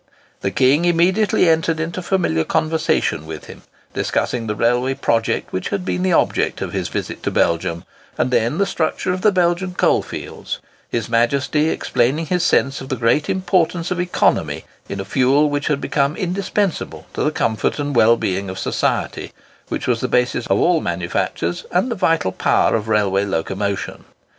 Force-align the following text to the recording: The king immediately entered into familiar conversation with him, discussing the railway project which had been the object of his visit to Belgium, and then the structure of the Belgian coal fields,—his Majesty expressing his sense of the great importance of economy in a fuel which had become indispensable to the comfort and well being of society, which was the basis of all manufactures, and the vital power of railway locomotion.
The 0.39 0.49
king 0.49 0.85
immediately 0.85 1.47
entered 1.47 1.79
into 1.79 2.01
familiar 2.01 2.43
conversation 2.43 3.27
with 3.27 3.45
him, 3.45 3.61
discussing 3.93 4.47
the 4.47 4.55
railway 4.55 4.95
project 4.95 5.53
which 5.53 5.69
had 5.69 5.85
been 5.85 6.01
the 6.01 6.11
object 6.11 6.59
of 6.59 6.73
his 6.73 6.87
visit 6.87 7.21
to 7.21 7.29
Belgium, 7.29 7.83
and 8.17 8.31
then 8.31 8.57
the 8.57 8.65
structure 8.65 9.13
of 9.13 9.21
the 9.21 9.31
Belgian 9.31 9.75
coal 9.75 10.01
fields,—his 10.01 11.07
Majesty 11.07 11.69
expressing 11.69 12.25
his 12.25 12.41
sense 12.41 12.81
of 12.81 12.89
the 12.89 12.95
great 12.95 13.29
importance 13.29 13.91
of 13.91 13.99
economy 13.99 14.63
in 14.89 14.99
a 14.99 15.05
fuel 15.05 15.51
which 15.51 15.67
had 15.67 15.79
become 15.79 16.17
indispensable 16.17 17.05
to 17.13 17.21
the 17.21 17.29
comfort 17.29 17.77
and 17.77 17.95
well 17.95 18.17
being 18.17 18.49
of 18.49 18.57
society, 18.57 19.31
which 19.69 19.85
was 19.85 19.99
the 20.01 20.07
basis 20.07 20.47
of 20.47 20.57
all 20.59 20.81
manufactures, 20.81 21.63
and 21.69 21.91
the 21.91 21.95
vital 21.95 22.31
power 22.31 22.75
of 22.75 22.87
railway 22.87 23.23
locomotion. 23.23 24.03